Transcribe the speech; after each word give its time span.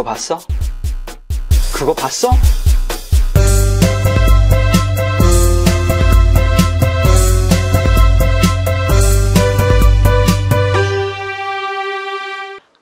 그거 0.00 0.08
봤어? 0.08 0.38
그거 1.74 1.92
봤어? 1.92 2.30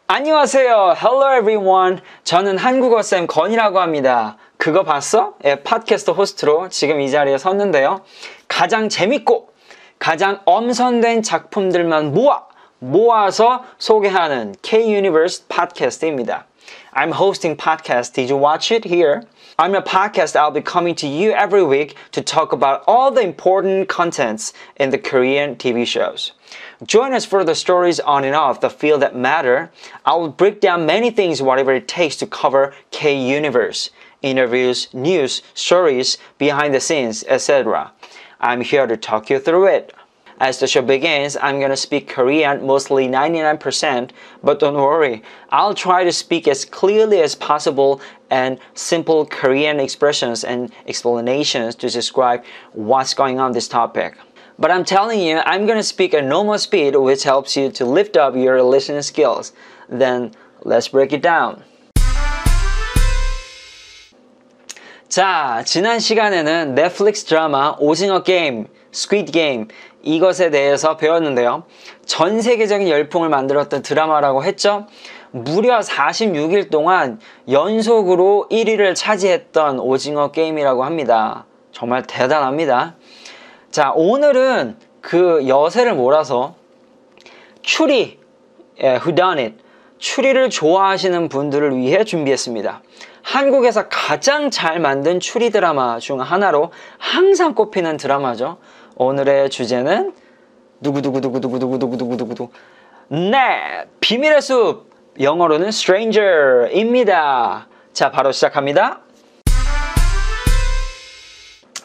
안녕하세요. 0.06 0.94
Hello 0.96 1.36
everyone. 1.36 1.98
저는 2.22 2.56
한국어쌤 2.56 3.26
건이라고 3.26 3.80
합니다. 3.80 4.36
그거 4.56 4.84
봤어? 4.84 5.34
예, 5.44 5.56
팟캐스트 5.56 6.12
호스트로 6.12 6.68
지금 6.68 7.00
이 7.00 7.10
자리에 7.10 7.36
섰는데요. 7.36 8.02
가장 8.46 8.88
재밌고 8.88 9.50
가장 9.98 10.40
엄선된 10.44 11.24
작품들만 11.24 12.14
모아 12.14 12.44
모아서 12.78 13.64
소개하는 13.78 14.54
K-Universe 14.62 15.46
팟캐스트입니다. 15.48 16.46
I'm 16.92 17.12
hosting 17.12 17.56
podcast. 17.56 18.14
Did 18.14 18.28
you 18.28 18.36
watch 18.36 18.70
it 18.70 18.84
here? 18.84 19.24
I'm 19.58 19.74
a 19.74 19.82
podcast. 19.82 20.36
I'll 20.36 20.50
be 20.50 20.60
coming 20.60 20.94
to 20.96 21.06
you 21.06 21.32
every 21.32 21.64
week 21.64 21.96
to 22.12 22.22
talk 22.22 22.52
about 22.52 22.84
all 22.86 23.10
the 23.10 23.22
important 23.22 23.88
contents 23.88 24.52
in 24.76 24.90
the 24.90 24.98
Korean 24.98 25.56
TV 25.56 25.86
shows. 25.86 26.32
Join 26.84 27.12
us 27.12 27.24
for 27.24 27.44
the 27.44 27.54
stories 27.54 28.00
on 28.00 28.24
and 28.24 28.34
off 28.34 28.60
the 28.60 28.70
field 28.70 29.02
that 29.02 29.16
matter. 29.16 29.70
I 30.04 30.14
will 30.14 30.30
break 30.30 30.60
down 30.60 30.86
many 30.86 31.10
things, 31.10 31.42
whatever 31.42 31.72
it 31.72 31.88
takes 31.88 32.16
to 32.16 32.26
cover 32.26 32.74
K 32.90 33.16
Universe, 33.16 33.90
interviews, 34.22 34.92
news, 34.94 35.42
stories, 35.54 36.18
behind 36.38 36.74
the 36.74 36.80
scenes, 36.80 37.24
etc. 37.28 37.92
I'm 38.40 38.60
here 38.60 38.86
to 38.86 38.96
talk 38.96 39.30
you 39.30 39.40
through 39.40 39.66
it. 39.66 39.92
As 40.39 40.59
the 40.59 40.67
show 40.67 40.81
begins, 40.81 41.37
I'm 41.41 41.59
gonna 41.59 41.77
speak 41.77 42.09
Korean 42.09 42.65
mostly 42.65 43.07
99%, 43.07 44.09
but 44.43 44.59
don't 44.59 44.75
worry, 44.75 45.23
I'll 45.51 45.73
try 45.73 46.03
to 46.03 46.11
speak 46.11 46.47
as 46.47 46.65
clearly 46.65 47.21
as 47.21 47.35
possible 47.35 48.01
and 48.29 48.57
simple 48.73 49.25
Korean 49.25 49.79
expressions 49.79 50.43
and 50.43 50.71
explanations 50.87 51.75
to 51.75 51.89
describe 51.89 52.43
what's 52.73 53.13
going 53.13 53.39
on 53.39 53.51
this 53.53 53.67
topic. 53.67 54.17
But 54.59 54.71
I'm 54.71 54.83
telling 54.83 55.21
you, 55.21 55.39
I'm 55.45 55.65
gonna 55.65 55.83
speak 55.83 56.13
at 56.13 56.25
normal 56.25 56.57
speed, 56.57 56.95
which 56.95 57.23
helps 57.23 57.55
you 57.55 57.69
to 57.71 57.85
lift 57.85 58.17
up 58.17 58.35
your 58.35 58.61
listening 58.61 59.03
skills. 59.03 59.53
Then 59.87 60.31
let's 60.63 60.87
break 60.87 61.13
it 61.13 61.21
down. 61.21 61.63
자, 65.07 65.61
지난 65.63 65.99
시간에는 65.99 66.73
넷플릭스 66.73 67.25
드라마 67.25 67.75
오징어 67.79 68.23
게임, 68.23 68.65
스퀴드 68.91 69.31
게임 69.31 69.67
이것에 70.02 70.50
대해서 70.50 70.96
배웠는데요. 70.96 71.64
전 72.06 72.40
세계적인 72.40 72.88
열풍을 72.88 73.28
만들었던 73.28 73.82
드라마라고 73.82 74.44
했죠. 74.44 74.86
무려 75.30 75.80
46일 75.80 76.70
동안 76.70 77.20
연속으로 77.50 78.46
1위를 78.50 78.94
차지했던 78.94 79.80
오징어 79.80 80.30
게임이라고 80.30 80.84
합니다. 80.84 81.46
정말 81.72 82.02
대단합니다. 82.06 82.96
자, 83.70 83.92
오늘은 83.94 84.76
그 85.00 85.46
여세를 85.46 85.94
몰아서 85.94 86.54
추리, 87.62 88.18
예, 88.80 88.94
whodunit, 88.94 89.56
추리를 89.98 90.48
좋아하시는 90.48 91.28
분들을 91.28 91.76
위해 91.76 92.04
준비했습니다. 92.04 92.82
한국에서 93.28 93.88
가장 93.90 94.50
잘 94.50 94.80
만든 94.80 95.20
추리 95.20 95.50
드라마 95.50 95.98
중 95.98 96.22
하나로 96.22 96.72
항상 96.96 97.54
꼽히는 97.54 97.98
드라마죠. 97.98 98.56
오늘의 98.96 99.50
주제는 99.50 100.14
누구누구누구누구누구누구누구누구 100.80 102.48
네 103.10 103.84
비밀의 104.00 104.40
숲 104.40 104.88
영어로는 105.20 105.68
stranger입니다 105.68 107.68
자 107.92 108.10
바로 108.10 108.32
시작합니다 108.32 109.00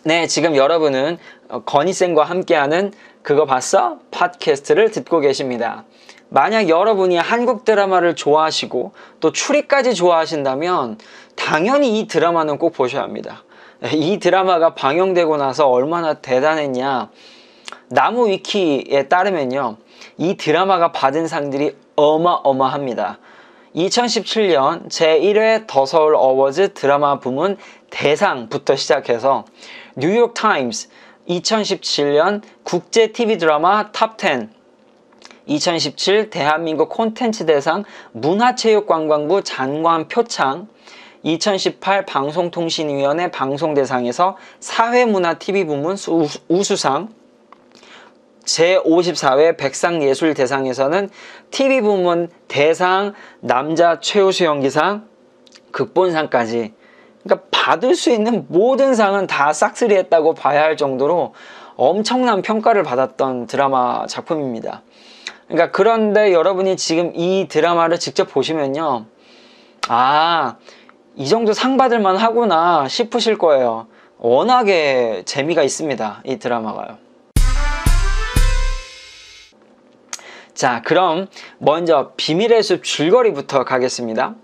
네 0.05 0.27
지금 0.27 0.55
여러분은 0.55 1.17
건희쌤과 1.65 2.23
함께하는 2.23 2.93
그거 3.21 3.45
봤어? 3.45 3.99
팟캐스트를 4.11 4.91
듣고 4.91 5.19
계십니다 5.19 5.83
만약 6.33 6.67
여러분이 6.67 7.15
한국 7.15 7.63
드라마를 7.63 8.15
좋아하시고 8.15 8.93
또 9.19 9.31
추리까지 9.31 9.93
좋아하신다면 9.93 10.97
당연히 11.35 11.99
이 11.99 12.07
드라마는 12.07 12.57
꼭 12.57 12.73
보셔야 12.73 13.03
합니다 13.03 13.43
이 13.91 14.17
드라마가 14.19 14.75
방영되고 14.75 15.35
나서 15.37 15.67
얼마나 15.67 16.13
대단했냐. 16.13 17.09
나무 17.89 18.29
위키에 18.29 19.09
따르면요. 19.09 19.77
이 20.17 20.37
드라마가 20.37 20.91
받은 20.93 21.27
상들이 21.27 21.75
어마어마합니다. 21.95 23.19
2017년 23.75 24.87
제1회 24.87 25.67
더서울 25.67 26.15
어워즈 26.15 26.73
드라마 26.73 27.19
부문 27.19 27.57
대상부터 27.89 28.75
시작해서 28.75 29.45
뉴욕 29.95 30.33
타임스 30.33 30.89
2017년 31.27 32.41
국제 32.63 33.11
TV 33.11 33.37
드라마 33.37 33.91
탑10 33.91 34.49
2017 35.47 36.29
대한민국 36.29 36.89
콘텐츠 36.89 37.45
대상 37.45 37.83
문화체육관광부 38.11 39.43
장관 39.43 40.07
표창 40.07 40.67
2018 41.23 42.05
방송통신위원회 42.05 43.31
방송대상에서 43.31 44.37
사회문화 44.59 45.35
TV 45.35 45.65
부문 45.65 45.95
우수상 46.49 47.09
제54회 48.45 49.57
백상예술대상에서는 49.57 51.09
TV 51.49 51.81
부문 51.81 52.29
대상 52.49 53.13
남자 53.39 54.01
최우수 54.01 54.43
연기상 54.43 55.07
극본상까지 55.71 56.73
그러니까 57.23 57.47
받을 57.51 57.95
수 57.95 58.11
있는 58.11 58.45
모든 58.49 58.93
상은 58.93 59.27
다 59.27 59.53
싹쓸이 59.53 59.95
했다고 59.95 60.33
봐야 60.33 60.61
할 60.61 60.75
정도로 60.75 61.33
엄청난 61.77 62.41
평가를 62.41 62.83
받았던 62.83 63.47
드라마 63.47 64.05
작품입니다. 64.07 64.83
그러니까 65.47 65.71
그런데 65.71 66.33
여러분이 66.33 66.75
지금 66.75 67.13
이 67.15 67.47
드라마를 67.49 67.97
직접 67.97 68.25
보시면요. 68.25 69.05
아, 69.87 70.57
이 71.15 71.27
정도 71.27 71.53
상 71.53 71.77
받을만 71.77 72.17
하구나 72.17 72.87
싶으실 72.87 73.37
거예요. 73.37 73.87
워낙에 74.17 75.23
재미가 75.25 75.61
있습니다. 75.61 76.21
이 76.25 76.37
드라마가요. 76.37 76.97
자, 80.55 80.81
그럼 80.83 81.27
먼저 81.59 82.13
비밀의 82.15 82.63
숲 82.63 82.83
줄거리부터 82.83 83.63
가겠습니다. 83.63 84.35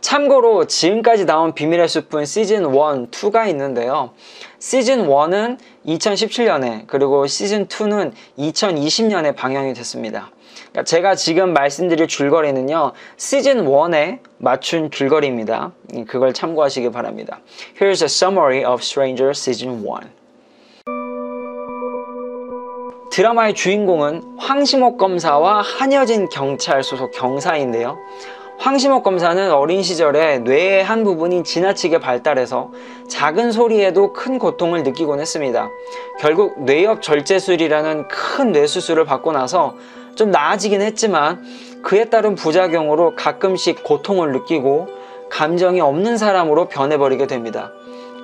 참고로 0.00 0.66
지금까지 0.66 1.26
나온 1.26 1.54
비밀의 1.54 1.88
숲은 1.88 2.24
시즌 2.24 2.64
1, 2.64 2.70
2가 2.70 3.48
있는데요. 3.48 4.12
시즌 4.60 5.08
1은 5.08 5.58
2017년에 5.86 6.86
그리고 6.86 7.26
시즌 7.26 7.66
2는 7.66 8.12
2020년에 8.38 9.34
방영이 9.34 9.74
됐습니다. 9.74 10.30
그러니까 10.78 10.84
제가 10.84 11.14
지금 11.14 11.52
말씀드릴 11.52 12.06
줄거리는요. 12.06 12.92
시즌 13.16 13.64
1에 13.64 14.20
맞춘 14.38 14.90
줄거리입니다. 14.90 15.72
그걸 16.06 16.32
참고하시기 16.32 16.90
바랍니다. 16.92 17.40
Here's 17.80 18.02
a 18.02 18.06
summary 18.06 18.64
of 18.64 18.80
Stranger 18.80 19.30
Season 19.30 19.82
1. 19.82 20.10
드라마의 23.10 23.54
주인공은 23.54 24.36
황심옥 24.38 24.98
검사와 24.98 25.62
한여진 25.62 26.28
경찰 26.28 26.84
소속 26.84 27.10
경사인데요. 27.10 27.98
황심옥 28.58 29.02
검사는 29.02 29.52
어린 29.52 29.82
시절에 29.82 30.40
뇌의 30.40 30.84
한 30.84 31.02
부분이 31.02 31.42
지나치게 31.44 31.98
발달해서 31.98 32.70
작은 33.08 33.50
소리에도 33.50 34.12
큰 34.12 34.38
고통을 34.38 34.82
느끼곤 34.82 35.20
했습니다. 35.20 35.70
결국 36.20 36.62
뇌엽 36.62 37.02
절제술이라는 37.02 38.08
큰 38.08 38.52
뇌수술을 38.52 39.04
받고 39.04 39.32
나서 39.32 39.74
좀 40.18 40.32
나아지긴 40.32 40.82
했지만 40.82 41.44
그에 41.82 42.06
따른 42.06 42.34
부작용으로 42.34 43.14
가끔씩 43.14 43.84
고통을 43.84 44.32
느끼고 44.32 44.88
감정이 45.30 45.80
없는 45.80 46.18
사람으로 46.18 46.66
변해버리게 46.68 47.28
됩니다. 47.28 47.70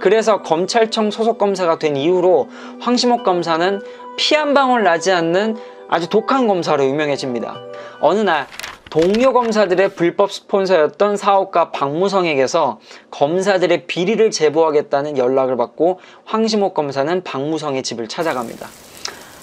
그래서 0.01 0.43
검찰청 0.43 1.13
소속 1.13 1.39
검사가 1.39 1.79
된 1.79 1.97
이후로 1.97 2.49
황심옥 2.81 3.23
검사는 3.23 3.81
피 4.17 4.35
한 4.35 4.55
방울 4.55 4.83
나지 4.83 5.13
않는 5.13 5.57
아주 5.89 6.09
독한 6.09 6.49
검사로 6.49 6.85
유명해집니다. 6.85 7.55
어느 8.01 8.21
날 8.21 8.49
동료 8.91 9.33
검사들의 9.33 9.91
불법 9.91 10.33
스폰서였던 10.33 11.17
사업가 11.17 11.71
박무성에게서 11.71 12.81
검사들의 13.13 13.87
비리를 13.87 14.31
제보하겠다는 14.33 15.17
연락을 15.17 15.57
받고 15.57 16.01
황심옥 16.25 16.75
검사는 16.75 17.23
박무성의 17.23 17.85
집을 17.85 18.09
찾아갑니다. 18.09 18.67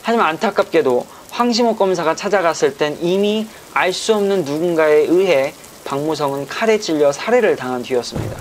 하지만 0.04 0.28
안타깝게도 0.28 1.21
황심옥 1.32 1.78
검사가 1.78 2.16
찾아갔을 2.16 2.78
땐 2.78 2.98
이미 3.02 3.48
알 3.74 3.94
수 3.94 4.14
없는 4.16 4.44
누군가에 4.44 5.06
의해 5.06 5.54
박무성은 5.86 6.48
칼에 6.48 6.78
찔려 6.78 7.12
살해를 7.12 7.56
당한 7.56 7.82
뒤였습니다. 7.82 8.38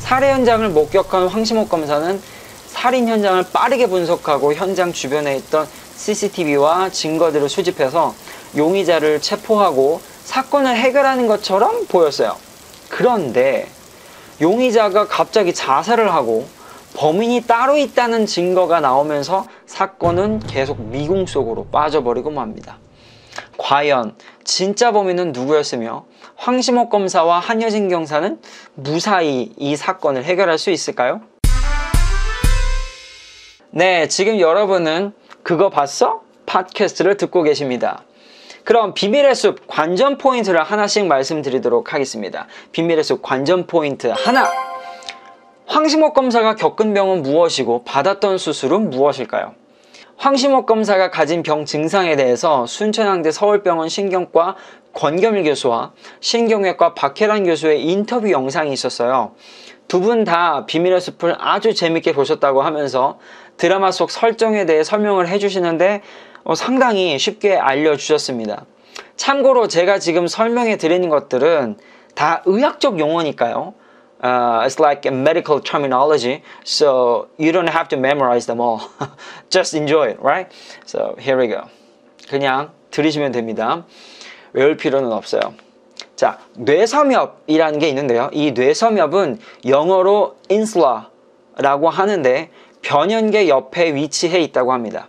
살해 0.00 0.32
현장을 0.32 0.68
목격한 0.68 1.28
황심옥 1.28 1.68
검사는 1.68 2.20
살인 2.66 3.08
현장을 3.08 3.44
빠르게 3.52 3.86
분석하고 3.86 4.52
현장 4.54 4.92
주변에 4.92 5.36
있던 5.36 5.66
CCTV와 5.96 6.90
증거들을 6.90 7.48
수집해서 7.48 8.14
용의자를 8.56 9.20
체포하고 9.20 10.00
사건을 10.24 10.76
해결하는 10.76 11.26
것처럼 11.28 11.86
보였어요. 11.86 12.36
그런데 12.88 13.68
용의자가 14.40 15.06
갑자기 15.06 15.54
자살을 15.54 16.12
하고 16.12 16.46
범인이 16.94 17.42
따로 17.42 17.76
있다는 17.76 18.24
증거가 18.26 18.80
나오면서 18.80 19.46
사건은 19.66 20.40
계속 20.40 20.80
미궁 20.80 21.26
속으로 21.26 21.66
빠져버리고 21.66 22.30
맙니다. 22.30 22.78
과연 23.58 24.14
진짜 24.44 24.92
범인은 24.92 25.32
누구였으며 25.32 26.06
황심옥 26.36 26.90
검사와 26.90 27.40
한여진 27.40 27.88
경사는 27.88 28.40
무사히 28.74 29.52
이 29.56 29.76
사건을 29.76 30.24
해결할 30.24 30.58
수 30.58 30.70
있을까요? 30.70 31.20
네, 33.70 34.06
지금 34.06 34.38
여러분은 34.38 35.12
그거 35.42 35.70
봤어? 35.70 36.22
팟캐스트를 36.46 37.16
듣고 37.16 37.42
계십니다. 37.42 38.04
그럼 38.62 38.94
비밀의 38.94 39.34
숲 39.34 39.66
관전 39.66 40.16
포인트를 40.16 40.62
하나씩 40.62 41.06
말씀드리도록 41.06 41.92
하겠습니다. 41.92 42.46
비밀의 42.70 43.02
숲 43.02 43.20
관전 43.20 43.66
포인트 43.66 44.06
하나! 44.06 44.73
황심옥 45.66 46.14
검사가 46.14 46.56
겪은 46.56 46.94
병은 46.94 47.22
무엇이고 47.22 47.84
받았던 47.84 48.38
수술은 48.38 48.90
무엇일까요? 48.90 49.54
황심옥 50.16 50.66
검사가 50.66 51.10
가진 51.10 51.42
병 51.42 51.64
증상에 51.64 52.16
대해서 52.16 52.66
순천향대 52.66 53.32
서울병원 53.32 53.88
신경과 53.88 54.56
권겸일 54.92 55.42
교수와 55.44 55.92
신경외과 56.20 56.94
박혜란 56.94 57.44
교수의 57.44 57.82
인터뷰 57.82 58.30
영상이 58.30 58.72
있었어요. 58.72 59.34
두 59.88 60.00
분 60.00 60.24
다 60.24 60.64
비밀의 60.66 61.00
숲을 61.00 61.34
아주 61.38 61.74
재밌게 61.74 62.12
보셨다고 62.12 62.62
하면서 62.62 63.18
드라마 63.56 63.90
속 63.90 64.10
설정에 64.10 64.66
대해 64.66 64.84
설명을 64.84 65.28
해주시는데 65.28 66.02
어, 66.44 66.54
상당히 66.54 67.18
쉽게 67.18 67.56
알려주셨습니다. 67.56 68.66
참고로 69.16 69.68
제가 69.68 69.98
지금 69.98 70.26
설명해 70.26 70.76
드리는 70.76 71.08
것들은 71.08 71.76
다 72.14 72.42
의학적 72.46 72.98
용어니까요. 72.98 73.74
Uh, 74.24 74.62
it's 74.64 74.80
like 74.80 75.04
a 75.04 75.10
medical 75.10 75.60
terminology, 75.60 76.42
so 76.64 77.28
you 77.36 77.52
don't 77.52 77.68
have 77.68 77.88
to 77.88 77.96
memorize 77.98 78.46
them 78.46 78.58
all. 78.58 78.80
Just 79.50 79.74
enjoy 79.74 80.08
it, 80.12 80.18
right? 80.22 80.50
So 80.86 81.14
here 81.18 81.36
we 81.36 81.48
go. 81.48 81.68
그냥 82.30 82.70
들으시면 82.90 83.32
됩니다. 83.32 83.84
외울 84.54 84.78
필요는 84.78 85.12
없어요. 85.12 85.52
자, 86.16 86.38
뇌섬엽이라는 86.56 87.78
게 87.78 87.88
있는데요. 87.88 88.30
이 88.32 88.52
뇌섬엽은 88.52 89.40
영어로 89.66 90.36
insula라고 90.50 91.90
하는데 91.90 92.50
변연계 92.80 93.50
옆에 93.50 93.94
위치해 93.94 94.40
있다고 94.40 94.72
합니다. 94.72 95.08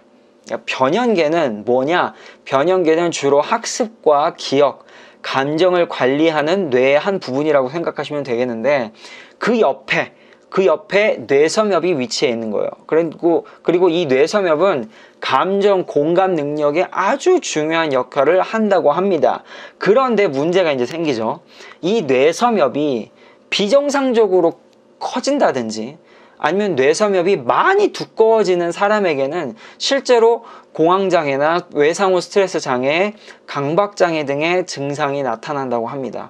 변연계는 0.65 1.63
뭐냐? 1.63 2.13
변연계는 2.43 3.11
주로 3.11 3.39
학습과 3.39 4.33
기억, 4.37 4.84
감정을 5.25 5.89
관리하는 5.89 6.69
뇌의 6.69 6.99
한 6.99 7.19
부분이라고 7.19 7.69
생각하시면 7.69 8.21
되겠는데 8.21 8.91
그 9.39 9.59
옆에 9.59 10.13
그 10.49 10.67
옆에 10.67 11.23
뇌섬엽이 11.25 11.99
위치해 11.99 12.31
있는 12.31 12.51
거예요. 12.51 12.69
그리고 12.85 13.47
그리고 13.63 13.89
이 13.89 14.05
뇌섬엽은 14.05 14.91
감정 15.19 15.85
공감 15.87 16.35
능력에 16.35 16.85
아주 16.91 17.39
중요한 17.41 17.91
역할을 17.91 18.41
한다고 18.41 18.91
합니다. 18.91 19.43
그런데 19.79 20.27
문제가 20.27 20.71
이제 20.71 20.85
생기죠. 20.85 21.39
이 21.81 22.03
뇌섬엽이 22.03 23.09
비정상적으로 23.49 24.59
커진다든지 24.99 25.97
아니면 26.45 26.75
뇌섬엽이 26.75 27.37
많이 27.37 27.87
두꺼워지는 27.87 28.71
사람에게는 28.71 29.55
실제로 29.79 30.43
공황장애나 30.73 31.69
외상후 31.73 32.21
스트레스 32.21 32.59
장애, 32.59 33.15
강박장애 33.47 34.25
등의 34.25 34.67
증상이 34.67 35.23
나타난다고 35.23 35.87
합니다. 35.87 36.29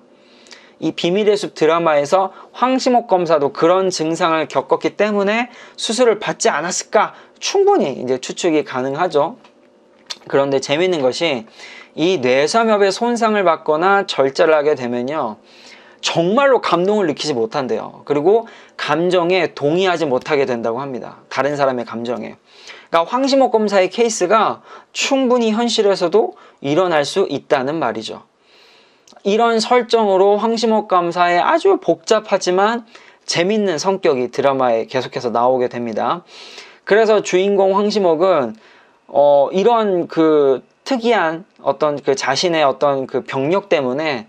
이 0.80 0.94
비밀의 0.94 1.36
숲 1.36 1.54
드라마에서 1.54 2.32
황심옥 2.54 3.08
검사도 3.08 3.52
그런 3.52 3.90
증상을 3.90 4.48
겪었기 4.48 4.96
때문에 4.96 5.50
수술을 5.76 6.20
받지 6.20 6.48
않았을까 6.48 7.14
충분히 7.40 7.92
이제 7.92 8.18
추측이 8.18 8.64
가능하죠. 8.64 9.36
그런데 10.30 10.62
재밌는 10.62 11.02
것이 11.02 11.46
이 11.94 12.20
뇌섬엽의 12.20 12.94
손상을 12.94 13.44
받거나 13.44 14.08
절제를 14.08 14.54
하게 14.54 14.76
되면요. 14.76 15.36
정말로 16.06 16.62
감동을 16.62 17.08
느끼지 17.08 17.34
못한대요. 17.34 18.04
그리고 18.06 18.48
감정에 18.78 19.56
동의하지 19.56 20.06
못하게 20.06 20.46
된다고 20.46 20.80
합니다. 20.80 21.18
다른 21.30 21.56
사람의 21.56 21.86
감정에. 21.86 22.36
그러니까 22.92 23.12
황심옥 23.12 23.52
검사의 23.52 23.90
케이스가 23.90 24.62
충분히 24.94 25.50
현실에서도 25.50 26.34
일어날 26.62 27.06
수 27.06 27.26
있다는 27.28 27.80
말이죠. 27.80 28.22
이런 29.24 29.60
설정으로 29.60 30.38
황심옥 30.38 30.88
검사의 30.88 31.40
아주 31.40 31.80
복잡하지만 31.82 32.86
재밌는 33.26 33.80
성격이 33.80 34.30
드라마에 34.30 34.86
계속해서 34.86 35.32
나오게 35.32 35.70
됩니다. 35.70 36.24
그래서 36.84 37.24
주인공 37.24 37.76
황심옥은 37.78 38.56
어, 39.08 39.50
이런 39.52 40.08
그 40.08 40.62
특이한 40.84 41.46
어떤 41.64 42.00
그 42.00 42.14
자신의 42.14 42.64
어떤 42.64 43.08
그 43.08 43.24
병력 43.24 43.70
때문에 43.70 44.28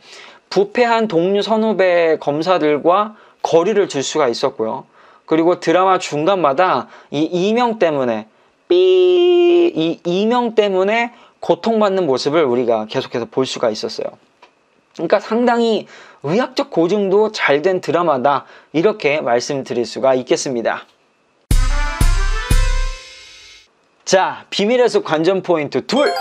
부패한 0.50 1.08
동료 1.08 1.42
선후배 1.42 2.18
검사들과 2.20 3.16
거리를 3.42 3.86
둘 3.88 4.02
수가 4.02 4.28
있었고요. 4.28 4.86
그리고 5.24 5.60
드라마 5.60 5.98
중간마다 5.98 6.88
이 7.10 7.22
이명 7.22 7.78
때문에 7.78 8.28
삐, 8.68 9.72
이 9.74 10.00
이명 10.04 10.54
때문에 10.54 11.12
고통받는 11.40 12.06
모습을 12.06 12.44
우리가 12.44 12.86
계속해서 12.86 13.26
볼 13.26 13.46
수가 13.46 13.70
있었어요. 13.70 14.06
그러니까 14.94 15.20
상당히 15.20 15.86
의학적 16.22 16.70
고증도 16.70 17.32
잘 17.32 17.62
된 17.62 17.80
드라마다 17.80 18.46
이렇게 18.72 19.20
말씀드릴 19.20 19.84
수가 19.84 20.14
있겠습니다. 20.14 20.86
자, 24.04 24.46
비밀의 24.50 24.88
숲 24.88 25.04
관전 25.04 25.42
포인트 25.42 25.86
둘! 25.86 26.12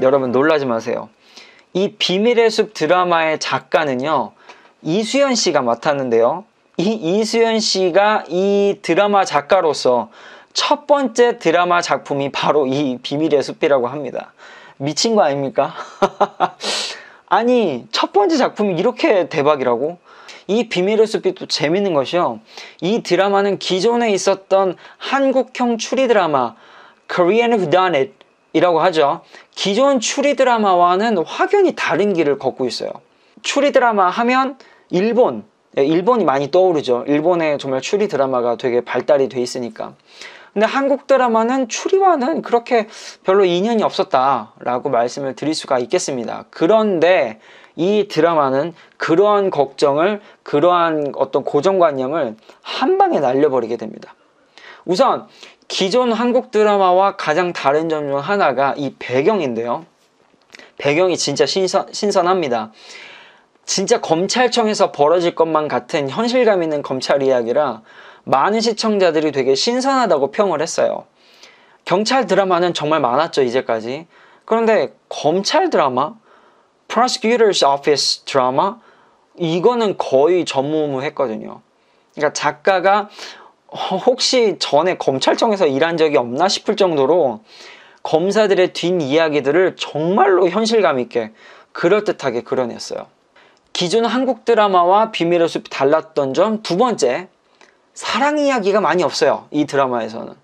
여러분 0.00 0.32
놀라지 0.32 0.66
마세요. 0.66 1.08
이 1.72 1.94
비밀의 1.98 2.50
숲 2.50 2.74
드라마의 2.74 3.38
작가는요, 3.38 4.32
이수연 4.82 5.34
씨가 5.34 5.62
맡았는데요. 5.62 6.44
이 6.76 6.92
이수연 6.92 7.60
씨가 7.60 8.24
이 8.28 8.78
드라마 8.82 9.24
작가로서 9.24 10.10
첫 10.52 10.86
번째 10.86 11.38
드라마 11.38 11.80
작품이 11.80 12.30
바로 12.30 12.66
이 12.66 12.98
비밀의 13.02 13.42
숲이라고 13.42 13.88
합니다. 13.88 14.32
미친 14.76 15.14
거 15.14 15.22
아닙니까? 15.22 15.74
아니, 17.26 17.86
첫 17.92 18.12
번째 18.12 18.36
작품이 18.36 18.74
이렇게 18.78 19.28
대박이라고? 19.28 19.98
이 20.46 20.68
비밀의 20.68 21.06
숲이 21.06 21.34
또 21.34 21.46
재밌는 21.46 21.92
것이요. 21.92 22.40
이 22.80 23.02
드라마는 23.02 23.58
기존에 23.58 24.10
있었던 24.12 24.76
한국형 24.96 25.76
추리 25.76 26.08
드라마 26.08 26.54
Korean 27.12 27.52
Who 27.52 27.70
Done 27.70 27.98
It 27.98 28.14
이라고 28.58 28.80
하죠. 28.80 29.22
기존 29.52 30.00
추리 30.00 30.34
드라마와는 30.34 31.18
확연히 31.18 31.74
다른 31.76 32.12
길을 32.12 32.38
걷고 32.38 32.66
있어요. 32.66 32.90
추리 33.42 33.70
드라마 33.70 34.10
하면 34.10 34.58
일본, 34.90 35.44
예, 35.78 35.84
일본이 35.84 36.24
많이 36.24 36.50
떠오르죠. 36.50 37.04
일본에 37.06 37.56
정말 37.58 37.80
추리 37.80 38.08
드라마가 38.08 38.56
되게 38.56 38.80
발달이 38.80 39.28
돼 39.28 39.40
있으니까. 39.40 39.94
근데 40.52 40.66
한국 40.66 41.06
드라마는 41.06 41.68
추리와는 41.68 42.42
그렇게 42.42 42.88
별로 43.22 43.44
인연이 43.44 43.84
없었다라고 43.84 44.90
말씀을 44.90 45.36
드릴 45.36 45.54
수가 45.54 45.78
있겠습니다. 45.78 46.46
그런데 46.50 47.38
이 47.76 48.08
드라마는 48.08 48.74
그러한 48.96 49.50
걱정을, 49.50 50.20
그러한 50.42 51.12
어떤 51.14 51.44
고정관념을 51.44 52.36
한 52.62 52.98
방에 52.98 53.20
날려버리게 53.20 53.76
됩니다. 53.76 54.16
우선 54.84 55.28
기존 55.68 56.12
한국 56.12 56.50
드라마와 56.50 57.16
가장 57.16 57.52
다른 57.52 57.88
점 57.88 58.08
중 58.08 58.18
하나가 58.18 58.74
이 58.76 58.94
배경인데요. 58.98 59.84
배경이 60.78 61.16
진짜 61.16 61.44
신선, 61.44 61.92
신선합니다. 61.92 62.72
진짜 63.64 64.00
검찰청에서 64.00 64.92
벌어질 64.92 65.34
것만 65.34 65.68
같은 65.68 66.08
현실감 66.08 66.62
있는 66.62 66.82
검찰 66.82 67.22
이야기라 67.22 67.82
많은 68.24 68.60
시청자들이 68.60 69.30
되게 69.32 69.54
신선하다고 69.54 70.30
평을 70.30 70.62
했어요. 70.62 71.04
경찰 71.84 72.26
드라마는 72.26 72.74
정말 72.74 73.00
많았죠, 73.00 73.42
이제까지. 73.42 74.06
그런데 74.44 74.94
검찰 75.08 75.68
드라마, 75.70 76.14
prosecutor's 76.88 77.66
office 77.66 78.24
드라마, 78.24 78.78
이거는 79.36 79.98
거의 79.98 80.44
전무후무했거든요. 80.44 81.60
그러니까 82.14 82.32
작가가 82.32 83.08
혹시 83.70 84.56
전에 84.58 84.96
검찰청에서 84.96 85.66
일한 85.66 85.96
적이 85.96 86.16
없나 86.16 86.48
싶을 86.48 86.76
정도로 86.76 87.40
검사들의 88.02 88.72
뒷이야기들을 88.72 89.76
정말로 89.76 90.48
현실감 90.48 90.98
있게 91.00 91.32
그럴듯하게 91.72 92.42
그려냈어요. 92.42 93.06
기존 93.72 94.06
한국 94.06 94.44
드라마와 94.44 95.10
비밀의 95.12 95.48
숲이 95.48 95.70
달랐던 95.70 96.34
점 96.34 96.62
두 96.62 96.76
번째, 96.76 97.28
사랑 97.94 98.38
이야기가 98.38 98.80
많이 98.80 99.02
없어요. 99.02 99.46
이 99.50 99.66
드라마에서는. 99.66 100.34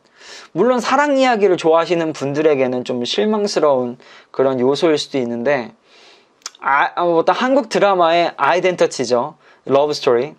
물론 0.53 0.81
사랑 0.81 1.17
이야기를 1.17 1.57
좋아하시는 1.57 2.13
분들에게는 2.13 2.85
좀 2.85 3.05
실망스러운 3.05 3.99
그런 4.31 4.61
요소일 4.61 4.99
수도 4.99 5.19
있는데, 5.19 5.73
아, 6.61 6.93
어떤 7.03 7.35
한국 7.35 7.69
드라마의 7.69 8.33
identity죠. 8.37 9.37
러브 9.65 9.93
스토리. 9.95 10.35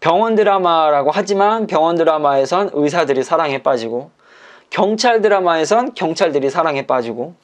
병원 0.00 0.34
드라마라고 0.34 1.10
하지만 1.12 1.66
병원 1.66 1.96
드라마에선 1.96 2.70
의사들이 2.72 3.22
사랑에 3.22 3.62
빠지고 3.62 4.10
경찰 4.70 5.20
드라마에선 5.22 5.94
경찰들이 5.94 6.50
사랑에 6.50 6.86
빠지고 6.86 7.34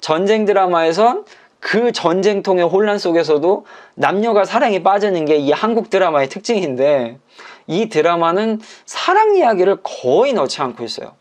전쟁 0.00 0.44
드라마에선 0.44 1.24
그 1.60 1.92
전쟁통의 1.92 2.64
혼란 2.64 2.98
속에서도 2.98 3.64
남녀가 3.94 4.44
사랑에 4.44 4.82
빠지는 4.82 5.24
게 5.24 5.38
이 5.38 5.50
한국 5.50 5.88
드라마의 5.88 6.28
특징인데 6.28 7.18
이 7.66 7.88
드라마는 7.88 8.60
사랑 8.84 9.36
이야기를 9.36 9.78
거의 9.82 10.34
넣지 10.34 10.60
않고 10.60 10.84
있어요. 10.84 11.12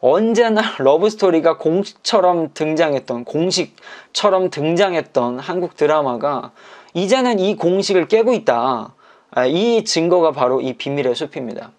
언제나 0.00 0.62
러브스토리가 0.78 1.58
공식처럼 1.58 2.54
등장했던, 2.54 3.24
공식처럼 3.24 4.48
등장했던 4.50 5.38
한국 5.38 5.76
드라마가 5.76 6.52
이제는 6.94 7.38
이 7.38 7.56
공식을 7.56 8.08
깨고 8.08 8.32
있다. 8.32 8.94
아, 9.30 9.46
이 9.46 9.84
증거가 9.84 10.32
바로 10.32 10.60
이 10.60 10.74
비밀의 10.74 11.14
숲입니다. 11.14 11.72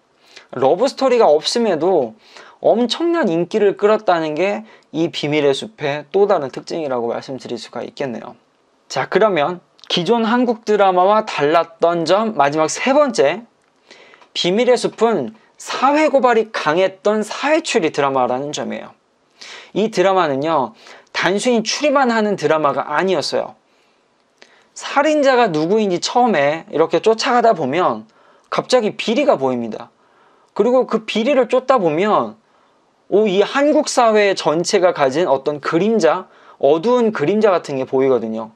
러브스토리가 0.52 1.26
없음에도 1.28 2.14
엄청난 2.60 3.28
인기를 3.28 3.76
끌었다는 3.76 4.34
게 4.34 4.64
이 4.92 5.10
비밀의 5.10 5.54
숲의 5.54 6.06
또 6.12 6.26
다른 6.26 6.50
특징이라고 6.50 7.08
말씀드릴 7.08 7.58
수가 7.58 7.82
있겠네요. 7.82 8.34
자, 8.88 9.08
그러면 9.08 9.60
기존 9.88 10.24
한국 10.24 10.64
드라마와 10.64 11.24
달랐던 11.26 12.04
점 12.04 12.34
마지막 12.36 12.68
세 12.68 12.92
번째. 12.92 13.42
비밀의 14.34 14.76
숲은 14.76 15.34
사회 15.58 16.08
고발이 16.08 16.50
강했던 16.52 17.22
사회 17.22 17.60
추리 17.62 17.90
드라마라는 17.92 18.52
점이에요. 18.52 18.92
이 19.74 19.90
드라마는요, 19.90 20.74
단순히 21.12 21.62
추리만 21.62 22.10
하는 22.10 22.36
드라마가 22.36 22.96
아니었어요. 22.96 23.54
살인자가 24.74 25.48
누구인지 25.48 26.00
처음에 26.00 26.66
이렇게 26.70 27.00
쫓아가다 27.00 27.52
보면 27.54 28.06
갑자기 28.48 28.96
비리가 28.96 29.36
보입니다. 29.36 29.90
그리고 30.54 30.86
그 30.86 31.04
비리를 31.04 31.48
쫓다 31.48 31.78
보면 31.78 32.36
오, 33.08 33.26
이 33.26 33.42
한국 33.42 33.88
사회 33.88 34.34
전체가 34.34 34.92
가진 34.92 35.26
어떤 35.26 35.60
그림자, 35.60 36.28
어두운 36.58 37.12
그림자 37.12 37.50
같은 37.50 37.76
게 37.76 37.84
보이거든요. 37.84 38.52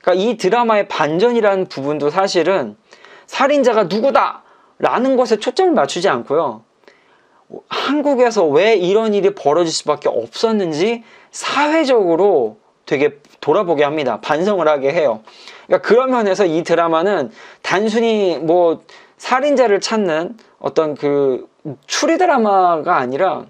그러니까 0.00 0.24
이 0.24 0.36
드라마의 0.36 0.88
반전이라는 0.88 1.66
부분도 1.66 2.10
사실은 2.10 2.76
살인자가 3.26 3.84
누구다! 3.84 4.44
라는 4.78 5.16
것에 5.16 5.38
초점을 5.38 5.72
맞추지 5.72 6.08
않고요. 6.08 6.62
한국에서 7.68 8.46
왜 8.46 8.74
이런 8.74 9.14
일이 9.14 9.34
벌어질 9.34 9.72
수밖에 9.72 10.08
없었는지 10.08 11.02
사회적으로 11.32 12.58
되게 12.88 13.18
돌아보게 13.40 13.84
합니다. 13.84 14.18
반성을 14.22 14.66
하게 14.66 14.92
해요. 14.92 15.20
그러니까 15.66 15.86
그런 15.86 16.10
면에서 16.10 16.46
이 16.46 16.62
드라마는 16.62 17.30
단순히 17.62 18.38
뭐 18.38 18.82
살인자를 19.18 19.80
찾는 19.80 20.36
어떤 20.58 20.94
그 20.94 21.46
추리 21.86 22.16
드라마가 22.16 22.96
아니라 22.96 23.44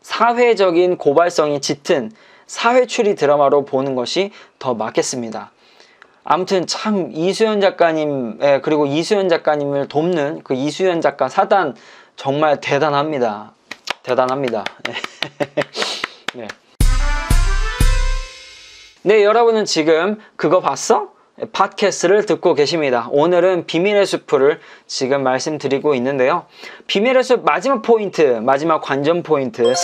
사회적인 0.00 0.98
고발성이 0.98 1.60
짙은 1.60 2.10
사회 2.46 2.86
추리 2.86 3.14
드라마로 3.14 3.64
보는 3.64 3.94
것이 3.94 4.32
더 4.58 4.74
맞겠습니다. 4.74 5.52
아무튼 6.24 6.66
참 6.66 7.10
이수연 7.12 7.60
작가님 7.60 8.38
예, 8.42 8.60
그리고 8.60 8.86
이수연 8.86 9.28
작가님을 9.28 9.86
돕는 9.86 10.40
그 10.42 10.54
이수연 10.54 11.00
작가 11.00 11.28
사단 11.28 11.76
정말 12.16 12.60
대단합니다. 12.60 13.52
대단합니다. 14.02 14.64
네, 19.04 19.24
여러분은 19.24 19.64
지금 19.64 20.20
그거 20.36 20.60
봤어? 20.60 21.10
팟캐스트를 21.50 22.24
듣고 22.24 22.54
계십니다. 22.54 23.08
오늘은 23.10 23.66
비밀의 23.66 24.06
숲을 24.06 24.60
지금 24.86 25.24
말씀드리고 25.24 25.96
있는데요. 25.96 26.46
비밀의 26.86 27.24
숲 27.24 27.44
마지막 27.44 27.82
포인트, 27.82 28.22
마지막 28.22 28.80
관전 28.80 29.24
포인트 29.24 29.74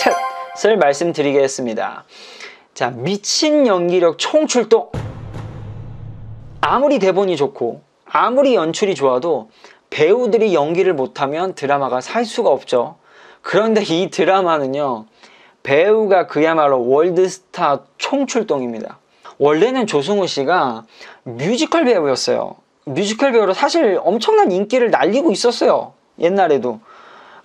셋을 0.55 0.77
말씀드리겠습니다. 0.77 2.05
자, 2.73 2.91
미친 2.91 3.67
연기력 3.67 4.19
총출동. 4.19 4.89
아무리 6.61 6.97
대본이 6.97 7.35
좋고 7.35 7.81
아무리 8.05 8.55
연출이 8.55 8.95
좋아도 8.95 9.49
배우들이 9.89 10.53
연기를 10.53 10.93
못하면 10.93 11.55
드라마가 11.55 11.99
살 11.99 12.23
수가 12.23 12.51
없죠. 12.51 12.95
그런데 13.41 13.83
이 13.83 14.09
드라마는요, 14.09 15.07
배우가 15.63 16.27
그야말로 16.27 16.87
월드스타 16.87 17.83
총출동입니다. 17.97 18.97
원래는 19.39 19.87
조승우 19.87 20.27
씨가 20.27 20.83
뮤지컬 21.23 21.85
배우였어요. 21.85 22.55
뮤지컬 22.85 23.31
배우로 23.31 23.53
사실 23.53 23.99
엄청난 24.03 24.51
인기를 24.51 24.91
날리고 24.91 25.31
있었어요. 25.31 25.93
옛날에도. 26.19 26.79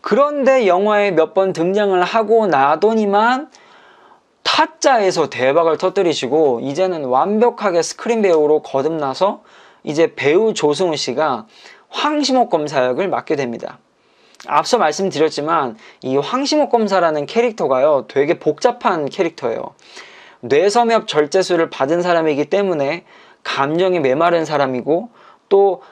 그런데 0.00 0.66
영화에 0.66 1.12
몇 1.12 1.32
번 1.34 1.52
등장을 1.52 2.00
하고 2.02 2.46
나더니만 2.46 3.50
타짜에서 4.42 5.30
대박을 5.30 5.78
터뜨리시고 5.78 6.60
이제는 6.62 7.04
완벽하게 7.06 7.82
스크린 7.82 8.22
배우로 8.22 8.62
거듭나서 8.62 9.42
이제 9.84 10.14
배우 10.14 10.52
조승우 10.52 10.96
씨가 10.96 11.46
황심옥 11.88 12.50
검사 12.50 12.84
역을 12.84 13.08
맡게 13.08 13.36
됩니다. 13.36 13.78
앞서 14.46 14.78
말씀드렸지만 14.78 15.78
이 16.02 16.16
황심옥 16.16 16.70
검사라는 16.70 17.26
캐릭터가요 17.26 18.06
되게 18.08 18.38
복잡한 18.38 19.08
캐릭터예요. 19.08 19.74
뇌섬엽 20.44 21.08
절제술을 21.08 21.70
받은 21.70 22.02
사람이기 22.02 22.46
때문에 22.46 23.04
감정이 23.42 24.00
메마른 24.00 24.44
사람이고 24.44 25.08
또 25.48 25.82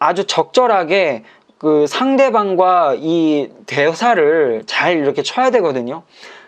아주 0.00 0.26
적절하게 0.26 1.22
그 1.58 1.86
상대방과 1.86 2.96
이 2.98 3.50
대사를 3.66 4.64
잘 4.66 4.98
이렇게 4.98 5.22
쳐야 5.22 5.50
되거든요. 5.50 6.02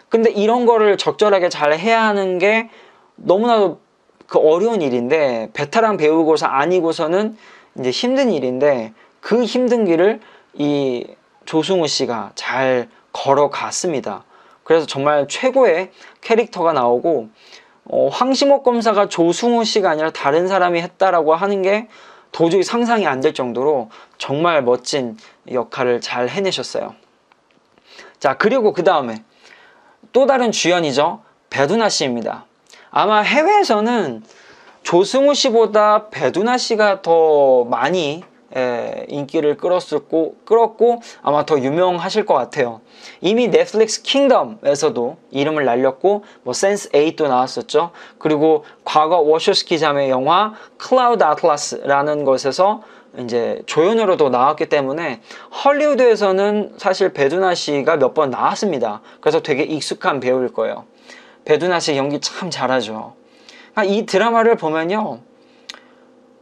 근데 0.09 0.31
이런 0.31 0.67
거를 0.67 0.99
적절하게 0.99 1.49
잘 1.49 1.73
해야 1.79 2.03
하는 2.03 2.39
게 2.39 2.69
너무나도 3.15 3.81
그 4.27 4.39
어려운 4.39 4.83
일인데 4.83 5.51
베테랑 5.53 5.99
배우고서 5.99 6.47
아니고서는 6.47 7.37
이제 7.79 7.91
힘든 7.91 8.33
일인데 8.33 8.93
그 9.21 9.45
힘든 9.45 9.85
길을 9.85 10.21
이 10.55 11.07
조승우 11.45 11.87
씨가 11.87 12.33
잘 12.35 12.89
걸어갔습니다. 13.13 14.25
그래서 14.67 14.85
정말 14.85 15.29
최고의 15.29 15.93
캐릭터가 16.23 16.73
나오고 16.73 17.29
어, 17.85 18.09
황심옥 18.09 18.65
검사가 18.65 19.09
조승우 19.09 19.65
씨가 19.65 19.91
아니라 19.91 20.11
다른 20.11 20.49
사람이 20.49 20.81
했다라고 20.83 21.37
하는 21.37 21.63
게 21.63 21.87
도저히 22.33 22.65
상상이 22.65 23.07
안 23.07 23.21
될 23.21 23.33
정도로 23.33 23.91
정말 24.19 24.63
멋진 24.63 25.17
역할을 25.51 26.01
잘 26.01 26.29
해내셨어요. 26.29 26.97
자, 28.19 28.37
그리고 28.37 28.73
그 28.73 28.83
다음에 28.83 29.23
또 30.13 30.27
다른 30.27 30.51
주연이죠. 30.51 31.23
배두나 31.49 31.89
씨입니다. 31.89 32.45
아마 32.91 33.21
해외에서는 33.21 34.25
조승우 34.83 35.33
씨보다 35.35 36.09
배두나 36.09 36.59
씨가 36.59 37.03
더 37.03 37.65
많이 37.67 38.25
예, 38.55 39.07
인기를 39.09 39.57
끌었고, 39.57 40.37
끌었고 40.45 41.01
아마 41.23 41.45
더 41.45 41.59
유명하실 41.59 42.27
것 42.27 42.35
같아요. 42.35 42.81
이미 43.21 43.49
넷플릭스 43.49 44.03
킹덤에서도 44.03 45.17
이름을 45.33 45.65
날렸고 45.65 46.25
뭐 46.43 46.55
센스 46.55 46.89
8도 46.91 47.29
나왔었죠. 47.29 47.91
그리고 48.19 48.65
과거 48.85 49.19
워쇼스키 49.19 49.79
자매 49.79 50.11
영화 50.11 50.55
클라우드 50.79 51.25
아틀라스라는 51.25 52.25
것에서 52.25 52.83
이제 53.19 53.63
조연으로도 53.67 54.29
나왔기 54.29 54.69
때문에 54.69 55.23
헐리우드에서는 55.65 56.75
사실 56.77 57.13
배두나 57.13 57.55
씨가 57.55 57.97
몇 57.97 58.15
번 58.15 58.31
나왔습니다. 58.31 59.01
그래서 59.21 59.41
되게 59.41 59.63
익숙한 59.63 60.21
배우일 60.21 60.53
거예요. 60.53 60.85
배두나 61.45 61.81
씨 61.81 61.97
연기 61.97 62.21
참 62.21 62.51
잘하죠. 62.51 63.15
아, 63.75 63.85
이 63.85 64.07
드라마를 64.07 64.57
보면요. 64.57 65.21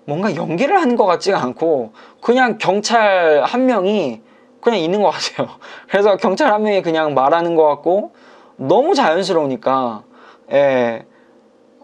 뭔가 0.07 0.35
연기를 0.37 0.81
하는 0.81 0.97
것 0.97 1.07
같지가 1.07 1.43
않고 1.43 1.93
그냥 2.21 2.59
경찰 2.59 3.43
한 3.45 3.67
명이 3.67 4.21
그냥 4.61 4.79
있는 4.79 5.03
것 5.03 5.11
같아요. 5.11 5.49
그래서 5.89 6.17
경찰 6.17 6.53
한 6.53 6.63
명이 6.63 6.83
그냥 6.83 7.15
말하는 7.15 7.55
것 7.55 7.67
같고 7.67 8.13
너무 8.57 8.95
자연스러우니까 8.95 10.05
예. 10.53 11.07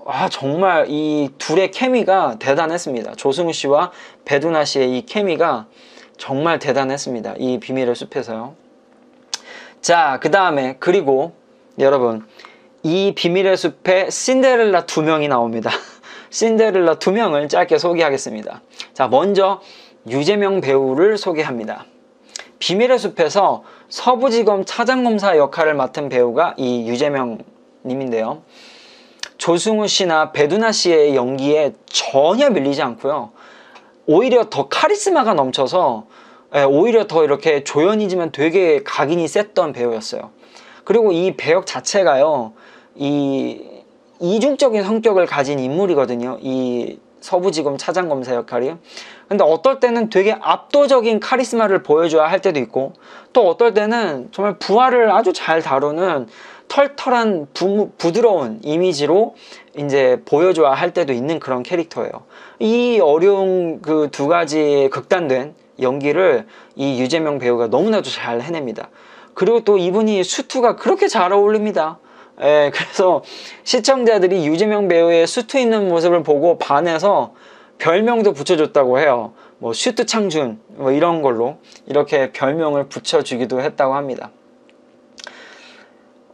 아 0.07 0.29
정말 0.29 0.87
이 0.89 1.29
둘의 1.39 1.71
케미가 1.71 2.37
대단했습니다. 2.39 3.13
조승우 3.13 3.53
씨와 3.53 3.93
배두나 4.25 4.65
씨의 4.65 4.99
이 4.99 5.07
케미가 5.07 5.67
정말 6.17 6.59
대단했습니다. 6.59 7.35
이 7.39 7.61
비밀의 7.61 7.95
숲에서요. 7.95 8.55
자, 9.81 10.19
그 10.21 10.31
다음에 10.31 10.77
그리고 10.79 11.33
여러분 11.79 12.27
이 12.83 13.15
비밀의 13.15 13.57
숲에 13.57 14.11
신데렐라 14.11 14.87
두 14.87 15.03
명이 15.03 15.29
나옵니다. 15.29 15.71
신데렐라 16.31 16.95
두 16.95 17.13
명을 17.13 17.49
짧게 17.49 17.79
소개하겠습니다. 17.79 18.63
자, 18.95 19.09
먼저 19.09 19.61
유재명 20.09 20.61
배우를 20.61 21.19
소개합니다. 21.19 21.85
비밀의 22.59 22.99
숲에서 22.99 23.65
서부지검 23.89 24.65
차장검사 24.65 25.37
역할을 25.37 25.75
맡은 25.75 26.09
배우가 26.09 26.55
이 26.57 26.89
유재명 26.89 27.39
님인데요. 27.85 28.43
조승우 29.39 29.89
씨나 29.89 30.33
배두나 30.33 30.71
씨의 30.71 31.17
연기에 31.17 31.73
전혀 31.87 32.51
밀리지 32.51 32.83
않고요. 32.83 33.33
오히려 34.07 34.51
더 34.51 34.69
카리스마가 34.69 35.35
넘쳐서 35.35 36.07
예, 36.55 36.63
오히려 36.65 37.07
더 37.07 37.25
이렇게 37.25 37.63
조연이지만 37.63 38.33
되게 38.33 38.83
각인이 38.83 39.27
셌던 39.27 39.73
배우였어요. 39.73 40.31
그리고 40.85 41.13
이 41.13 41.37
배역 41.37 41.65
자체가요, 41.65 42.53
이 42.97 43.63
이중적인 44.21 44.83
성격을 44.85 45.27
가진 45.27 45.59
인물이거든요. 45.59 46.39
이 46.41 46.99
서부지검 47.21 47.77
차장검사 47.77 48.35
역할이. 48.35 48.75
근데 49.29 49.45
어떨 49.45 49.81
때는 49.81 50.11
되게 50.11 50.37
압도적인 50.41 51.21
카리스마를 51.21 51.83
보여줘야 51.83 52.27
할 52.27 52.41
때도 52.41 52.59
있고, 52.61 52.95
또 53.33 53.49
어떨 53.49 53.75
때는 53.75 54.29
정말 54.33 54.59
부하를 54.59 55.11
아주 55.11 55.33
잘 55.33 55.63
다루는 55.63 56.29
털털한 56.69 57.49
부, 57.53 57.91
부드러운 57.99 58.61
이미지로 58.63 59.35
이제 59.77 60.23
보여줘야 60.25 60.71
할 60.71 60.93
때도 60.93 61.13
있는 61.13 61.41
그런 61.41 61.63
캐릭터예요. 61.63 62.11
이 62.59 63.01
어려운 63.03 63.83
그 63.83 64.09
두 64.11 64.29
가지 64.29 64.89
극단된 64.93 65.55
연기를 65.81 66.47
이 66.77 67.01
유재명 67.01 67.39
배우가 67.39 67.67
너무나도 67.69 68.09
잘 68.09 68.41
해냅니다. 68.41 68.89
그리고 69.35 69.61
또 69.65 69.79
이분이 69.79 70.23
수트가 70.25 70.77
그렇게 70.77 71.09
잘 71.09 71.33
어울립니다. 71.33 71.99
예, 72.43 72.71
그래서 72.73 73.23
시청자들이 73.65 74.47
유재명 74.47 74.89
배우의 74.89 75.27
수트 75.27 75.59
있는 75.59 75.89
모습을 75.89 76.23
보고 76.23 76.59
반해서 76.59 77.35
별명도 77.79 78.33
붙여줬다고 78.33 78.99
해요. 78.99 79.33
뭐 79.59 79.73
슈트 79.75 80.07
창준 80.07 80.59
뭐 80.69 80.91
이런 80.93 81.21
걸로 81.23 81.59
이렇게 81.87 82.33
별명을 82.33 82.89
붙여주기도 82.89 83.61
했다고 83.61 83.95
합니다. 83.95 84.31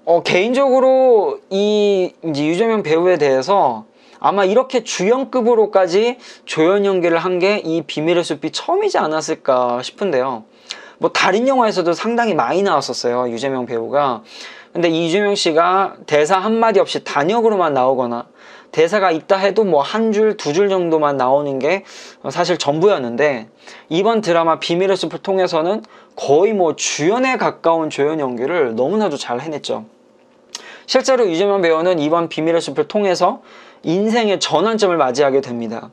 어, 0.04 0.22
개인적으로 0.22 1.40
이 1.50 2.12
이제 2.24 2.46
유재명 2.46 2.84
배우에 2.84 3.18
대해서 3.18 3.84
아마 4.20 4.44
이렇게 4.44 4.84
주연급으로까지 4.84 6.18
조연 6.44 6.84
연기를 6.86 7.18
한 7.18 7.38
게 7.40 7.60
이 7.64 7.82
비밀의 7.82 8.22
숲이 8.22 8.50
처음이지 8.52 8.98
않았을까 8.98 9.82
싶은데요. 9.82 10.44
뭐 10.98 11.10
다른 11.10 11.46
영화에서도 11.48 11.92
상당히 11.92 12.34
많이 12.34 12.62
나왔었어요. 12.62 13.28
유재명 13.30 13.66
배우가. 13.66 14.22
근데 14.76 14.90
이주명 14.90 15.34
씨가 15.36 15.94
대사 16.04 16.36
한마디 16.36 16.80
없이 16.80 17.02
단역으로만 17.02 17.72
나오거나 17.72 18.26
대사가 18.72 19.10
있다 19.10 19.38
해도 19.38 19.64
뭐 19.64 19.80
한 19.80 20.12
줄, 20.12 20.36
두 20.36 20.52
줄 20.52 20.68
정도만 20.68 21.16
나오는 21.16 21.58
게 21.58 21.82
사실 22.28 22.58
전부였는데 22.58 23.48
이번 23.88 24.20
드라마 24.20 24.58
비밀의 24.58 24.98
숲을 24.98 25.20
통해서는 25.20 25.82
거의 26.14 26.52
뭐 26.52 26.76
주연에 26.76 27.38
가까운 27.38 27.88
조연 27.88 28.20
연기를 28.20 28.74
너무나도 28.74 29.16
잘 29.16 29.40
해냈죠. 29.40 29.86
실제로 30.84 31.26
유재명 31.26 31.62
배우는 31.62 31.98
이번 31.98 32.28
비밀의 32.28 32.60
숲을 32.60 32.86
통해서 32.86 33.40
인생의 33.82 34.40
전환점을 34.40 34.94
맞이하게 34.94 35.40
됩니다. 35.40 35.88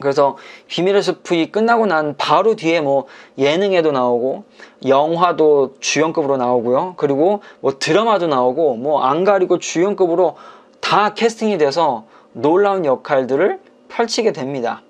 그래서 0.00 0.36
비밀의 0.66 1.02
숲이 1.02 1.52
끝나고 1.52 1.86
난 1.86 2.16
바로 2.16 2.56
뒤에 2.56 2.80
뭐 2.80 3.06
예능에도 3.38 3.92
나오고 3.92 4.44
영화도 4.86 5.76
주연급으로 5.80 6.36
나오고요. 6.36 6.94
그리고 6.96 7.42
뭐 7.60 7.78
드라마도 7.78 8.26
나오고 8.26 8.76
뭐 8.76 9.04
안 9.04 9.24
가리고 9.24 9.58
주연급으로 9.58 10.36
다 10.80 11.14
캐스팅이 11.14 11.58
돼서 11.58 12.04
놀라운 12.32 12.84
역할들을 12.84 13.60
펼치게 13.88 14.32
됩니다. 14.32 14.82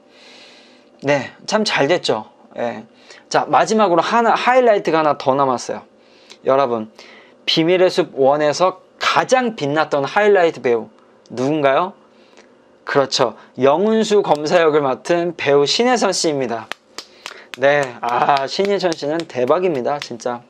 네, 1.03 1.33
참 1.47 1.65
잘 1.65 1.87
됐죠. 1.89 2.25
예. 2.57 2.85
자, 3.29 3.45
마지막으로 3.47 4.01
하나 4.01 4.31
하이라이트가 4.35 5.01
하나 5.01 5.19
더 5.19 5.35
남았어요. 5.35 5.83
여러분, 6.47 6.91
비밀의 7.47 7.91
숲 7.91 8.17
1에서 8.17 8.77
가장 8.99 9.57
빛났던 9.57 10.05
하이라이트 10.05 10.63
배우 10.63 10.89
누군가요? 11.29 11.93
그렇죠. 12.85 13.35
영은수 13.61 14.23
검사 14.23 14.61
역을 14.61 14.81
맡은 14.83 15.35
배우 15.37 15.67
신혜선 15.67 16.13
씨입니다. 16.13 16.67
네, 17.59 17.83
아, 18.01 18.47
신혜선 18.47 18.93
씨는 18.93 19.19
대박입니다, 19.19 19.99
진짜. 20.01 20.43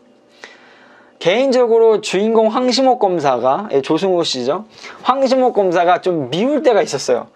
개인적으로 1.19 2.01
주인공 2.01 2.49
황시목 2.49 2.99
검사가, 2.99 3.69
예, 3.73 3.83
조승우 3.83 4.25
씨죠. 4.25 4.67
황시목 5.03 5.55
검사가 5.55 6.01
좀 6.01 6.29
미울 6.31 6.63
때가 6.63 6.83
있었어요. 6.83 7.29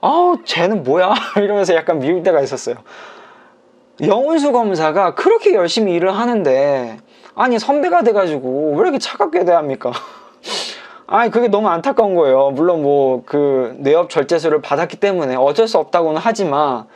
아우, 0.00 0.38
쟤는 0.44 0.82
뭐야? 0.82 1.14
이러면서 1.36 1.74
약간 1.74 1.98
미울 1.98 2.22
때가 2.22 2.40
있었어요. 2.40 2.76
영은수 4.00 4.52
검사가 4.52 5.14
그렇게 5.14 5.54
열심히 5.54 5.94
일을 5.94 6.16
하는데, 6.16 6.98
아니, 7.34 7.58
선배가 7.58 8.02
돼가지고 8.02 8.72
왜 8.74 8.80
이렇게 8.80 8.98
차갑게 8.98 9.44
대합니까? 9.44 9.92
아니 11.06 11.30
그게 11.30 11.48
너무 11.48 11.68
안타까운 11.68 12.14
거예요. 12.14 12.50
물론 12.50 12.82
뭐 12.82 13.22
그 13.26 13.76
뇌업 13.78 14.10
절제술을 14.10 14.62
받았기 14.62 14.96
때문에 14.98 15.36
어쩔 15.36 15.68
수 15.68 15.78
없다고는 15.78 16.20
하지만 16.22 16.86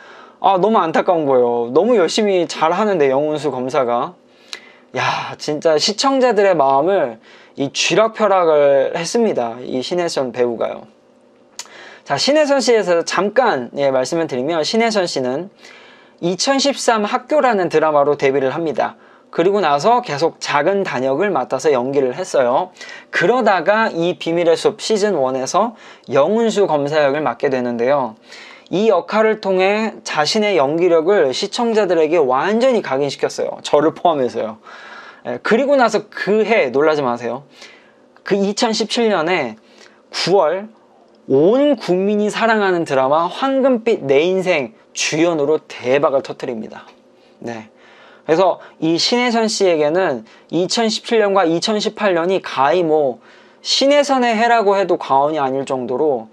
아 0.40 0.58
너무 0.58 0.78
안타까운 0.78 1.26
거예요. 1.26 1.70
너무 1.72 1.96
열심히 1.96 2.46
잘 2.46 2.72
하는데 2.72 3.10
영훈수 3.10 3.50
검사가 3.50 4.14
야 4.96 5.02
진짜 5.36 5.76
시청자들의 5.78 6.56
마음을 6.56 7.18
이 7.56 7.72
쥐락펴락을 7.72 8.92
했습니다. 8.96 9.56
이 9.62 9.82
신혜선 9.82 10.32
배우가요. 10.32 10.86
자 12.04 12.16
신혜선 12.16 12.60
씨에서 12.60 13.04
잠깐 13.04 13.70
예, 13.76 13.90
말씀을 13.90 14.26
드리면 14.26 14.64
신혜선 14.64 15.06
씨는 15.06 15.50
2013 16.20 17.04
학교라는 17.04 17.68
드라마로 17.68 18.16
데뷔를 18.16 18.54
합니다. 18.54 18.96
그리고 19.30 19.60
나서 19.60 20.00
계속 20.02 20.40
작은 20.40 20.84
단역을 20.84 21.30
맡아서 21.30 21.72
연기를 21.72 22.14
했어요. 22.14 22.70
그러다가 23.10 23.88
이 23.88 24.18
비밀의 24.18 24.56
숲 24.56 24.80
시즌 24.80 25.14
1에서 25.14 25.74
영훈수 26.12 26.66
검사 26.66 27.02
역을 27.04 27.20
맡게 27.20 27.50
되는데요. 27.50 28.16
이 28.70 28.88
역할을 28.88 29.40
통해 29.40 29.94
자신의 30.04 30.56
연기력을 30.56 31.32
시청자들에게 31.32 32.16
완전히 32.18 32.82
각인시켰어요. 32.82 33.58
저를 33.62 33.94
포함해서요. 33.94 34.58
예, 35.26 35.38
그리고 35.42 35.76
나서 35.76 36.08
그 36.08 36.44
해 36.44 36.70
놀라지 36.70 37.02
마세요. 37.02 37.44
그 38.22 38.34
2017년에 38.34 39.56
9월 40.10 40.68
온 41.28 41.76
국민이 41.76 42.30
사랑하는 42.30 42.84
드라마 42.84 43.26
황금빛 43.26 44.04
내 44.04 44.20
인생 44.20 44.74
주연으로 44.92 45.60
대박을 45.68 46.22
터뜨립니다. 46.22 46.86
네. 47.38 47.70
그래서 48.28 48.60
이 48.78 48.98
신혜선 48.98 49.48
씨에게는 49.48 50.26
2017년과 50.52 51.48
2018년이 51.48 52.42
가히 52.44 52.82
뭐 52.82 53.20
신혜선의 53.62 54.36
해라고 54.36 54.76
해도 54.76 54.98
과언이 54.98 55.38
아닐 55.38 55.64
정도로 55.64 56.28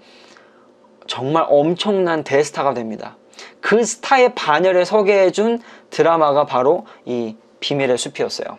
정말 1.06 1.46
엄청난 1.48 2.22
대스타가 2.22 2.74
됩니다. 2.74 3.16
그 3.62 3.82
스타의 3.82 4.34
반열에 4.34 4.84
서게 4.84 5.22
해준 5.22 5.58
드라마가 5.88 6.44
바로 6.44 6.84
이 7.06 7.34
비밀의 7.60 7.96
숲이었어요. 7.96 8.58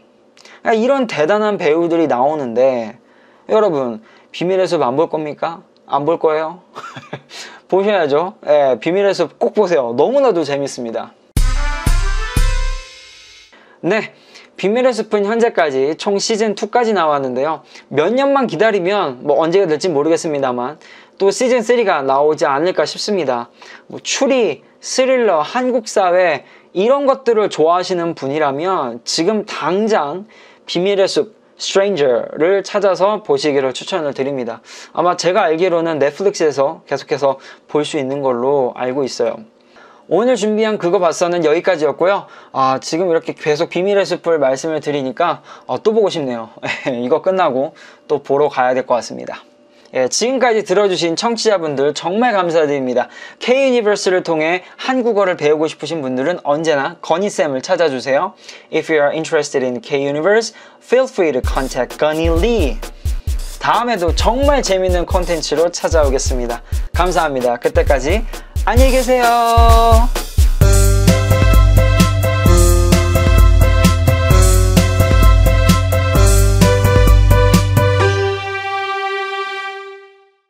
그러니까 0.63 0.83
이런 0.83 1.05
대단한 1.05 1.59
배우들이 1.59 2.07
나오는데 2.07 2.97
여러분 3.49 4.01
비밀의 4.31 4.67
숲 4.67 4.81
안 4.81 4.95
볼 4.95 5.09
겁니까? 5.09 5.61
안 5.85 6.05
볼 6.05 6.17
거예요? 6.17 6.61
보셔야죠. 7.69 8.33
예, 8.47 8.77
비밀의 8.79 9.13
숲 9.13 9.37
꼭 9.37 9.53
보세요. 9.53 9.93
너무나도 9.95 10.43
재밌습니다. 10.43 11.13
네. 13.81 14.13
비밀의 14.57 14.91
숲은 14.91 15.25
현재까지 15.25 15.95
총 15.97 16.15
시즌2까지 16.15 16.93
나왔는데요. 16.93 17.61
몇 17.89 18.11
년만 18.13 18.47
기다리면 18.47 19.19
뭐 19.21 19.39
언제가 19.39 19.67
될지 19.67 19.87
모르겠습니다만 19.87 20.79
또 21.19 21.29
시즌3가 21.29 22.03
나오지 22.03 22.45
않을까 22.45 22.85
싶습니다. 22.85 23.49
뭐 23.85 23.99
추리, 24.01 24.63
스릴러, 24.79 25.41
한국 25.41 25.87
사회 25.87 26.45
이런 26.73 27.05
것들을 27.05 27.49
좋아하시는 27.49 28.15
분이라면 28.15 29.01
지금 29.03 29.45
당장 29.45 30.25
비밀의 30.65 31.07
숲 31.07 31.37
Stranger를 31.59 32.63
찾아서 32.63 33.23
보시기를 33.23 33.73
추천을 33.73 34.13
드립니다. 34.13 34.61
아마 34.93 35.17
제가 35.17 35.41
알기로는 35.43 35.97
넷플릭스에서 35.97 36.81
계속해서 36.87 37.39
볼 37.67 37.83
수 37.83 37.97
있는 37.97 38.21
걸로 38.21 38.73
알고 38.75 39.03
있어요. 39.03 39.37
오늘 40.09 40.35
준비한 40.37 40.77
그거 40.77 40.99
봤어는 40.99 41.43
여기까지였고요. 41.43 42.27
아, 42.53 42.79
지금 42.81 43.09
이렇게 43.11 43.33
계속 43.33 43.69
비밀의 43.69 44.05
숲을 44.05 44.39
말씀을 44.39 44.79
드리니까 44.79 45.41
어, 45.65 45.81
또 45.83 45.93
보고 45.93 46.09
싶네요. 46.09 46.49
이거 47.03 47.21
끝나고 47.21 47.75
또 48.07 48.23
보러 48.23 48.47
가야 48.47 48.73
될 48.73 48.85
것 48.85 48.95
같습니다. 48.95 49.43
예, 49.93 50.07
지금까지 50.09 50.63
들어주신 50.63 51.15
청취자분들 51.15 51.93
정말 51.93 52.33
감사드립니다. 52.33 53.07
K-유니버스를 53.39 54.23
통해 54.23 54.63
한국어를 54.75 55.37
배우고 55.37 55.67
싶으신 55.67 56.01
분들은 56.01 56.39
언제나 56.43 56.97
건희쌤을 57.01 57.61
찾아주세요. 57.61 58.33
If 58.73 58.91
you 58.91 59.01
are 59.01 59.13
interested 59.13 59.65
in 59.65 59.79
K-Universe, 59.81 60.53
feel 60.83 61.07
free 61.09 61.31
to 61.33 61.41
contact 61.41 61.97
Gunny 61.97 62.27
Lee. 62.39 62.77
다음에도 63.61 64.13
정말 64.15 64.61
재밌는 64.61 65.05
콘텐츠로 65.05 65.71
찾아오겠습니다. 65.71 66.61
감사합니다. 66.93 67.57
그때까지 67.57 68.23
안녕히 68.69 68.91
계세요. 68.91 70.09